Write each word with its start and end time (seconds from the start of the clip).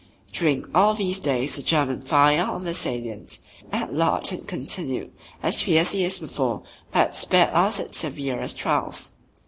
During 0.33 0.65
all 0.73 0.95
these 0.95 1.19
days 1.19 1.55
the 1.57 1.61
German 1.61 2.01
fire 2.01 2.41
on 2.43 2.63
the 2.63 2.73
salient 2.73 3.37
at 3.71 3.93
large 3.93 4.29
had 4.29 4.47
continued 4.47 5.11
as 5.43 5.61
fiercely 5.61 6.03
as 6.05 6.17
before 6.17 6.63
but 6.91 6.97
had 7.09 7.13
spared 7.13 7.53
us 7.53 7.77
its 7.77 7.97
severest 7.97 8.57
trials. 8.57 9.11